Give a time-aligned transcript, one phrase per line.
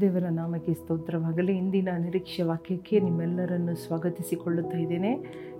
[0.00, 1.58] ದೇವರ ನಾಮಕ್ಕೆ ಸ್ತೋತ್ರವಾಗಲಿ.
[1.58, 5.12] ಇಂದಿನ ನಿರೀಕ್ಷೆ ವಾಕ್ಯಕ್ಕೆ ನಿಮ್ಮೆಲ್ಲರನ್ನು ಸ್ವಾಗತಿಸಿಕೊಳ್ಳುತ್ತಾ ಇದ್ದೇನೆ.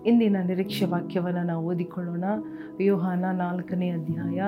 [0.07, 2.25] ಇಂದಿನ ನಿರೀಕ್ಷೆ ವಾಕ್ಯವನ್ನು ನಾವು ಓದಿಕೊಳ್ಳೋಣ.
[2.77, 4.43] ವ್ಯೂಹಾನ ನಾಲ್ಕನೇ ಅಧ್ಯಾಯ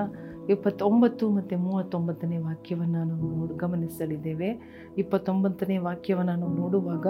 [0.49, 4.61] ಇಪ್ಪತ್ತೊಂಬತ್ತು ಮತ್ತು ಮೂವತ್ತೊಂಬತ್ತನೇ ವಾಕ್ಯವನ್ನು ನಾವು ನೋಡಿ, ಗಮನಿಸಲಿದ್ದೇವೆ.
[4.99, 7.07] ಇಪ್ಪತ್ತೊಂಬತ್ತನೇ ವಾಕ್ಯವನ್ನು ನಾವು ನೋಡುವಾಗ,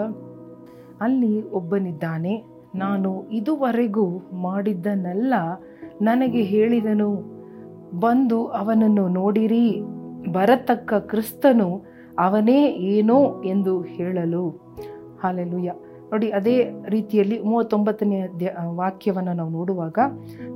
[1.01, 2.45] ಅಲ್ಲಿ ಒಬ್ಬನಿದ್ದಾನೆ.
[2.75, 5.35] ನಾನು ಇದುವರೆಗೂ ಮಾಡಿದ್ದನ್ನೆಲ್ಲ
[6.03, 7.15] ನನಗೆ ಹೇಳಿದನು.
[8.01, 9.81] ಬಂದು ಅವನನ್ನು ನೋಡಿರಿ.
[10.33, 14.49] ಬರತಕ್ಕ ಕ್ರಿಸ್ತನು ಅವನೇ ಏನೋ ಎಂದು ಹೇಳಲು.
[15.23, 15.73] ಹಾಲೆಲುಯ್ಯ.
[16.13, 18.27] ನೋಡಿ, ಅದೇ ರೀತಿಯಲ್ಲಿ ಮೂವತ್ತೊಂಬತ್ತನೆಯ
[18.65, 19.99] ವಾಕ್ಯವನ್ನು ನಾವು ನೋಡುವಾಗ,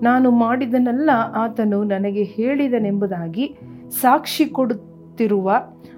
[0.03, 3.59] ನಾನು ಮಾಡಿದನೆಲ್ಲ ಆತನು ನನಗೆ ಹೇಳಿದನೆಂಬುದಾಗಿ
[4.01, 5.53] ಸಾಕ್ಷಿ ಕೊಡುತ್ತಿರುವ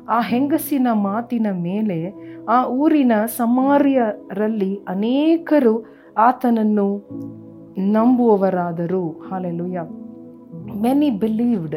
[0.08, 2.14] ಆ ಹೆಂಗಸಿನ ಮಾತಿನ ಮೇಲೆ
[2.48, 5.84] ಆ ಊರಿನ ಸಮಾರ್ಯರಲ್ಲಿ ಅನೇಕರು
[6.18, 7.08] ಆತನನ್ನು
[7.92, 9.08] ನಂಬುವವರಾದರು.
[9.08, 9.80] ಹಾಲೆಲುಯ್ಯ.
[10.80, 11.76] ಮೆನಿ ಬಿಲೀವ್ಡ್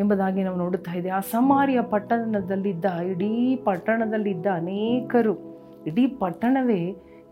[0.00, 1.14] ಎಂಬುದಾಗಿ ನಾವು ನೋಡುತ್ತಾ ಇದ್ದೇವೆ.
[1.18, 3.32] ಆ ಸಮಾರಿಯ ಪಟ್ಟಣದಲ್ಲಿದ್ದ, ಇಡೀ
[3.66, 5.34] ಪಟ್ಟಣದಲ್ಲಿದ್ದ ಅನೇಕರು,
[5.86, 6.82] ಇಡೀ ಪಟ್ಟಣವೇ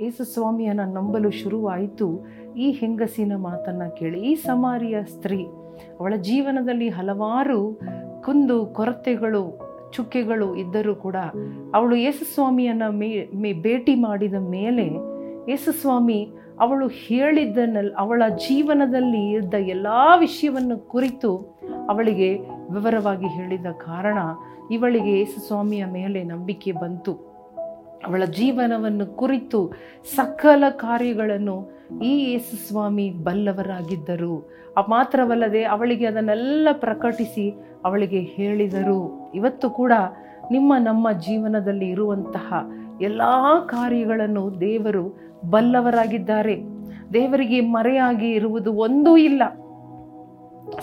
[0.00, 2.09] ಯೇಸು ಸ್ವಾಮಿಯನ್ನು ನಂಬಲು ಶುರುವಾಯಿತು.
[2.56, 5.40] ಈ ಹೆಂಗಸಿನ ಮಾತನ್ನು ಕೇಳಿ, ಈ ಸಮಾರಿಯ ಸ್ತ್ರೀ,
[6.01, 7.60] ಅವಳ ಜೀವನದಲ್ಲಿ ಹಲವಾರು
[8.24, 9.43] ಕುಂದು, ಕೊರತೆಗಳು,
[9.95, 11.18] ಚುಕ್ಕೆಗಳು ಇದ್ದರೂ ಕೂಡ
[11.74, 13.09] ಅವಳು ಯೇಸುಸ್ವಾಮಿಯನ್ನು ಮೇ
[13.43, 14.87] ಮೇ, ಭೇಟಿ ಮಾಡಿದ ಮೇಲೆ
[15.50, 16.21] ಯೇಸುಸ್ವಾಮಿ
[16.65, 19.88] ಅವಳು ಹೇಳಿದ್ದನ್ನೆಲ್ಲ, ಅವಳ ಜೀವನದಲ್ಲಿ ಇದ್ದ ಎಲ್ಲ
[20.24, 21.30] ವಿಷಯವನ್ನು ಕುರಿತು
[21.88, 22.30] ಅವಳಿಗೆ
[22.71, 24.19] ವಿವರವಾಗಿ ಹೇಳಿದ ಕಾರಣ
[24.71, 27.13] ಇವಳಿಗೆ ಯೇಸುಸ್ವಾಮಿಯ ಮೇಲೆ ನಂಬಿಕೆ ಬಂತು.
[28.07, 29.73] ಅವಳ ಜೀವನವನ್ನು ಕುರಿತು
[30.16, 34.51] ಸಕಲ ಕಾರ್ಯಗಳನ್ನು ಈ ಯೇಸುಸ್ವಾಮಿ ಬಲ್ಲವರಾಗಿದ್ದರು.
[34.77, 37.51] ಆ ಮಾತ್ರವಲ್ಲದೆ ಅವಳಿಗೆ ಅದನ್ನೆಲ್ಲ ಪ್ರಕಟಿಸಿ
[37.85, 39.33] ಅವಳಿಗೆ ಹೇಳಿದರು.
[39.35, 39.93] ಇವತ್ತು ಕೂಡ
[40.51, 42.55] ನಿಮ್ಮ ನಮ್ಮ ಜೀವನದಲ್ಲಿ ಇರುವಂತಹ
[43.01, 43.23] ಎಲ್ಲ
[43.66, 45.19] ಕಾರ್ಯಗಳನ್ನು ದೇವರು
[45.51, 46.63] ಬಲ್ಲವರಾಗಿದ್ದಾರೆ.
[47.13, 49.43] ದೇವರಿಗೆ ಮರೆಯಾಗಿ ಇರುವುದು ಒಂದೂ ಇಲ್ಲ.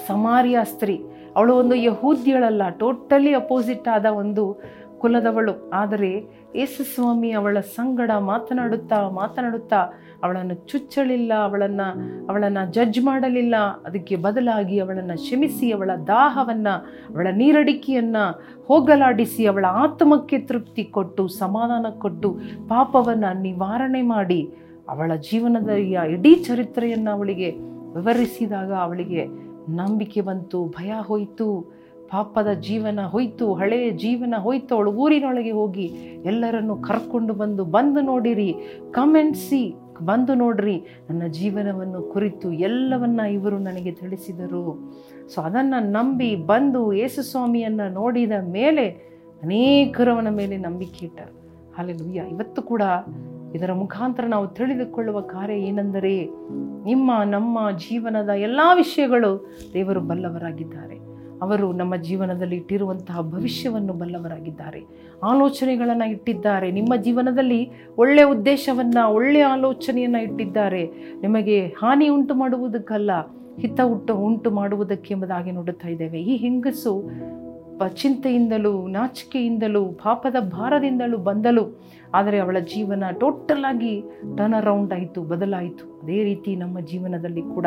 [0.08, 1.02] ಸಮಾರಿಯ ಸ್ತ್ರೀ
[1.36, 4.46] ಅವಳು ಒಂದು ಯಹೂದ್ಯಳಲ್ಲ ಟೋಟಲಿ ಅಪೋಸಿಟ್ ಆದ ಒಂದು
[5.02, 5.54] ಕುಲದವಳು.
[5.74, 6.10] ಆದರೆ
[6.56, 9.80] ಯೇಸುಸ್ವಾಮಿ ಅವಳ ಸಂಗಡ ಮಾತನಾಡುತ್ತಾ ಮಾತನಾಡುತ್ತಾ
[10.24, 11.88] ಅವಳನ್ನು ಚುಚ್ಚಲಿಲ್ಲ, ಅವಳನ್ನು
[12.30, 13.56] ಅವಳನ್ನು ಜಡ್ಜ್ ಮಾಡಲಿಲ್ಲ.
[13.88, 16.76] ಅದಕ್ಕೆ ಬದಲಾಗಿ ಅವಳನ್ನು ಕ್ಷಮಿಸಿ, ಅವಳ ದಾಹವನ್ನು,
[17.14, 18.24] ಅವಳ ನೀರಡಿಕೆಯನ್ನು
[18.70, 22.32] ಹೋಗಲಾಡಿಸಿ, ಅವಳ ಆತ್ಮಕ್ಕೆ ತೃಪ್ತಿ ಕೊಟ್ಟು, ಸಮಾಧಾನ ಕೊಟ್ಟು,
[22.68, 24.42] ಪಾಪವನ್ನು ನಿವಾರಣೆ ಮಾಡಿ
[24.90, 25.70] ಅವಳ ಜೀವನದ
[26.16, 27.52] ಇಡೀ ಚರಿತ್ರೆಯನ್ನು ಅವಳಿಗೆ
[27.98, 29.24] ವಿವರಿಸಿದಾಗ ಅವಳಿಗೆ
[29.70, 31.62] ನಂಬಿಕೆ ಬಂತು, ಭಯ ಹೋಯಿತು,
[32.12, 35.86] ಪಾಪದ ಜೀವನ ಹೋಯಿತು ಹಳೆಯ ಜೀವನ ಹೋಯ್ತು ಅವಳು ಊರಿನೊಳಗೆ ಹೋಗಿ
[36.26, 38.56] ಎಲ್ಲರನ್ನು ಕರ್ಕೊಂಡು ಬಂದು ಬಂದು ನೋಡಿರಿ
[38.92, 40.76] ಕಮೆಂಟ್ಸಿ ಬಂದು ನೋಡ್ರಿ,
[41.10, 44.94] ನನ್ನ ಜೀವನವನ್ನು ಕುರಿತು ಎಲ್ಲವನ್ನ ಇವರು ನನಗೆ ತಿಳಿಸಿದರು.
[45.34, 48.90] ಸೊ ಅದನ್ನು ನಂಬಿ ಬಂದು ಯೇಸುಸ್ವಾಮಿಯನ್ನು ನೋಡಿದ ಮೇಲೆ
[49.44, 51.34] ಅನೇಕರವನ ಮೇಲೆ ನಂಬಿಕೆ ಇಟ್ಟರು.
[51.78, 52.82] ಹಾಲೆಲುಯ್ಯ ಇವತ್ತು ಕೂಡ
[53.56, 56.30] ಇದರ ಮುಖಾಂತರ ನಾವು ತಿಳಿದುಕೊಳ್ಳುವ ಕಾರ್ಯ ಏನೆಂದರೆ
[56.86, 60.96] ನಿಮ್ಮ, ನಮ್ಮ ಜೀವನದ ಎಲ್ಲ ವಿಷಯಗಳು ದೇವರು ಬಲ್ಲವರಾಗಿದ್ದಾರೆ.
[61.42, 64.86] ಅವರು ನಮ್ಮ ಜೀವನದಲ್ಲಿ ಇಟ್ಟಿರುವಂತಹ ಭವಿಷ್ಯವನ್ನು ಬಲ್ಲವರಾಗಿದ್ದಾರೆ.
[65.24, 66.72] ಆಲೋಚನೆಗಳನ್ನು ಇಟ್ಟಿದ್ದಾರೆ.
[66.72, 70.84] ನಿಮ್ಮ ಜೀವನದಲ್ಲಿ ಒಳ್ಳೆಯ ಉದ್ದೇಶವನ್ನು ಒಳ್ಳೆಯ ಆಲೋಚನೆಯನ್ನು ಇಟ್ಟಿದ್ದಾರೆ.
[71.22, 73.12] ನಿಮಗೆ ಹಾನಿ ಉಂಟು ಮಾಡುವುದಕ್ಕಲ್ಲ,
[73.60, 76.22] ಹಿತ ಉಂಟು ಉಂಟು ಮಾಡುವುದಕ್ಕೆ ಎಂಬುದಾಗಿ ನೋಡುತ್ತಾ ಇದ್ದೇವೆ.
[76.22, 77.10] ಈ ಹೆಂಗಸು
[77.84, 81.82] ಚಿಂತೆಯಿಂದಲೂ, ನಾಚಿಕೆಯಿಂದಲೂ, ಪಾಪದ ಭಾರದಿಂದಲೂ ಬಂದಳು.
[82.14, 84.04] ಆದರೆ ಅವಳ ಜೀವನ ಟೋಟಲ್ ಆಗಿ
[84.38, 86.00] ಟರ್ನ್ ಅರೌಂಡ್ ಆಯಿತು, ಬದಲಾಯಿತು.
[86.04, 87.66] ಅದೇ ರೀತಿ ನಮ್ಮ ಜೀವನದಲ್ಲಿ ಕೂಡ.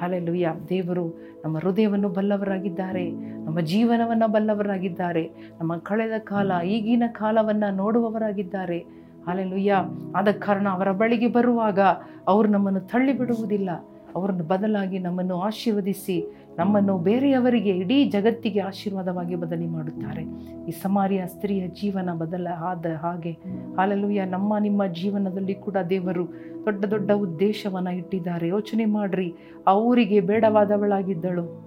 [0.00, 3.10] ಹಾಲೆಲುಯ್ಯ ದೇವರು ನಮ್ಮ ಹೃದಯವನ್ನು ಬಲ್ಲವರಾಗಿದ್ದಾರೆ.
[3.44, 5.30] ನಮ್ಮ ಜೀವನವನ್ನು ಬಲ್ಲವರಾಗಿದ್ದಾರೆ.
[5.60, 8.78] ನಮ್ಮ ಕಳೆದ ಕಾಲ, ಈಗಿನ ಕಾಲವನ್ನು ನೋಡುವವರಾಗಿದ್ದಾರೆ.
[9.26, 9.74] ಹಾಲೆಲುಯ್ಯ
[10.16, 11.80] ಆದ ಕಾರಣ ಅವರ ಬಳಿಗೆ ಬರುವಾಗ,
[12.28, 13.70] ಅವರು ನಮ್ಮನ್ನು ತಳ್ಳಿಬಿಡುವುದಿಲ್ಲ.
[14.16, 20.22] ಅವರನ್ನು ಬದಲಾಗಿ ನಮ್ಮನ್ನು ಆಶೀರ್ವದಿಸಿ ನಮ್ಮನ್ನು ಬೇರೆಯವರಿಗೆ ಇಡೀ ಜಗತ್ತಿಗೆ ಆಶೀರ್ವಾದವಾಗಿ ಬದಲಿ ಮಾಡುತ್ತಾರೆ.
[20.68, 23.30] ಈ ಸಮಾರಿಯ ಸ್ತ್ರೀಯ ಜೀವನ ಬದಲ ಆದ ಹಾಗೆ
[23.76, 26.26] ಹಾಲಲುಯ್ಯ ನಮ್ಮ, ನಿಮ್ಮ ಜೀವನದಲ್ಲಿ ಕೂಡ ದೇವರು
[26.64, 28.48] ದೊಡ್ಡ ದೊಡ್ಡ ಉದ್ದೇಶವನ್ನು ಇಟ್ಟಿದ್ದಾರೆ.
[28.48, 29.34] ಯೋಚನೆ ಮಾಡ್ರಿ
[29.66, 31.62] ಅವರಿಗೆ ಬೇಡವಾದವಳಾಗಿದ್ದಳು.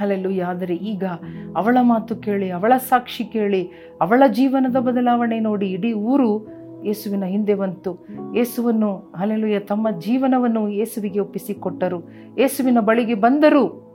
[0.00, 1.04] ಅಲ್ಲೆಲ್ಲೂ ಆದರೆ ಈಗ
[1.56, 8.06] ಅವಳ ಮಾತು ಕೇಳಿ, ಅವಳ ಸಾಕ್ಷಿ ಕೇಳಿ, ಅವಳ ಜೀವನದ ಬದಲಾವಣೆ ನೋಡಿ, ಇಡೀ ಊರು ಯೇಸುವಿನ ಹಿಂದೆ ಬಂತು.
[8.34, 12.00] ಯೇಸುವನ್ನು ಅಲ್ಲೆಲ್ಲೂ ತಮ್ಮ ಜೀವನವನ್ನು ಯೇಸುವಿಗೆ ಒಪ್ಪಿಸಿಕೊಟ್ಟರು.
[12.38, 13.89] ಯೇಸುವಿನ ಬಳಿಗೆ ಬಂದರು.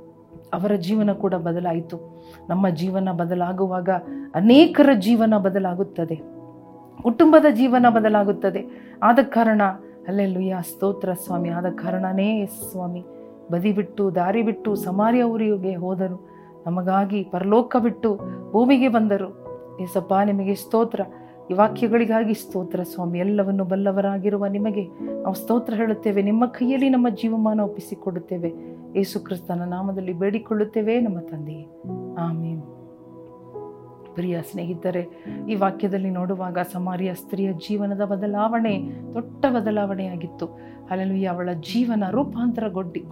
[0.56, 1.98] ಅವರ ಜೀವನ ಕೂಡ ಬದಲಾಯಿತು.
[2.50, 3.90] ನಮ್ಮ ಜೀವನ ಬದಲಾಗುವಾಗ
[4.36, 6.16] ಅನೇಕರ ಜೀವನ ಬದಲಾಗುತ್ತದೆ.
[7.04, 8.92] ಕುಟುಂಬದ ಜೀವನ ಬದಲಾಗುತ್ತದೆ.
[9.04, 9.62] ಆದ ಕಾರಣ
[10.07, 13.06] ಅಲ್ಲೆಲ್ಲುಯ್ಯ ಸ್ತೋತ್ರ ಸ್ವಾಮಿ, ಆದ ಕಾರಣನೇ ಸ್ವಾಮಿ,
[13.52, 16.30] ಬದಿ ಬಿಟ್ಟು, ದಾರಿ ಬಿಟ್ಟು, ಸಮಾರಿಯ ಊರಿಗೆ ಹೋದರು.
[16.68, 18.19] ನಮಗಾಗಿ ಪರಲೋಕ ಬಿಟ್ಟು
[18.51, 19.30] ಭೂಮಿಗೆ ಬಂದರು.
[19.81, 21.01] ಏಸಪ್ಪ, ನಿಮಗೆ ಸ್ತೋತ್ರ.
[21.51, 24.88] ಈ ವಾಕ್ಯಗಳಿಗಾಗಿ ಸ್ತೋತ್ರ ಸ್ವಾಮಿ, ಎಲ್ಲವನ್ನು ಬಲ್ಲವರಾಗಿರುವ ನಿಮಗೆ
[25.22, 26.22] ನಾವು ಸ್ತೋತ್ರ ಹೇಳುತ್ತೇವೆ.
[26.22, 28.50] ನಿಮ್ಮ ಕೈಯಲ್ಲಿ ನಮ್ಮ ಜೀವಮಾನ ಒಪ್ಪಿಸಿಕೊಡುತ್ತೇವೆ.
[28.95, 31.68] ಯೇಸು ಕ್ರಿಸ್ತನ ನಾಮದಲ್ಲಿ ಬೇಡಿಕೊಳ್ಳುತ್ತೇವೆ ನಮ್ಮ ತಂದೆ.
[32.18, 32.75] ಆಮೇಲೆ
[34.13, 35.07] ಪ್ರಿಯ ಸ್ನೇಹಿತರೆ,
[35.50, 40.45] ಈ ವಾಕ್ಯದಲ್ಲಿ ನೋಡುವಾಗ ಸಮಾರಿಯ ಸ್ತ್ರೀಯ ಜೀವನದ ಬದಲಾವಣೆ, ದೊಡ್ಡ ಬದಲಾವಣೆಯಾಗಿತ್ತು.
[40.89, 43.06] ಅಲ್ಲಿ ಅವಳ ಜೀವನ ರೂಪಾಂತರಗೊಂಡಿ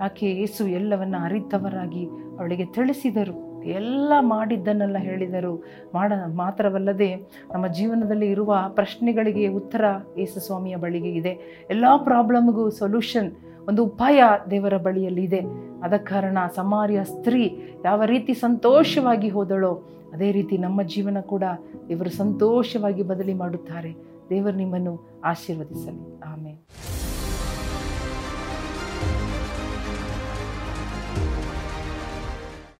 [0.00, 2.04] ಯಾಕೆ ಯೇಸು ಎಲ್ಲವನ್ನ ಅರಿತವರಾಗಿ
[2.38, 3.62] ಅವಳಿಗೆ ತಿಳಿಸಿದರು.
[3.62, 5.64] ಎಲ್ಲ ಮಾಡಿದ್ದನ್ನೆಲ್ಲ ಹೇಳಿದರು.
[5.94, 7.16] ಮಾಡ, ಮಾತ್ರವಲ್ಲದೆ
[7.52, 9.84] ನಮ್ಮ ಜೀವನದಲ್ಲಿ ಇರುವ ಪ್ರಶ್ನೆಗಳಿಗೆ ಉತ್ತರ
[10.18, 11.64] ಯೇಸು ಸ್ವಾಮಿಯ ಬಳಿಗೆ ಇದೆ.
[11.70, 13.32] ಎಲ್ಲ ಪ್ರಾಬ್ಲಮ್ಗೂ ಸೊಲ್ಯೂಷನ್
[13.68, 15.40] ಒಂದು ಉಪಾಯ ದೇವರ ಬಳಿಯಲ್ಲಿ ಇದೆ.
[15.84, 19.72] ಆದ ಕಾರಣ ಸಮಾರ್ಯ ಸ್ತ್ರೀ ಯಾವ ರೀತಿ ಸಂತೋಷವಾಗಿ ಹೋದಳೋ,
[20.12, 21.42] ಅದೇ ರೀತಿ ನಮ್ಮ ಜೀವನ ಕೂಡ
[21.88, 23.94] ದೇವರು ಸಂತೋಷವಾಗಿ ಬದಲಿ ಮಾಡುತ್ತಾರೆ.
[24.30, 26.20] ದೇವರು ನಿಮ್ಮನ್ನು ಆಶೀರ್ವದಿಸಲಿ.
[26.20, 26.95] ಆಮೇಲೆ